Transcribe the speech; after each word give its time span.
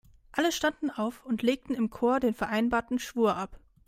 Alle 0.31 0.51
standen 0.51 0.89
auf 0.89 1.23
und 1.27 1.43
legten 1.43 1.75
im 1.75 1.91
Chor 1.91 2.19
den 2.19 2.33
vereinbarten 2.33 2.97
Schwur 2.97 3.35
ab. 3.35 3.59